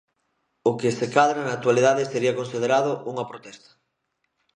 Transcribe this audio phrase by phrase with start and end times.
[0.69, 3.69] O que, se cadra, na actualidade sería considerado unha "protesta".